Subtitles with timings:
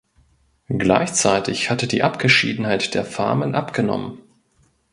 [0.79, 4.17] Gleichzeitig hatte die Abgeschiedenheit der Farmen abgenommen.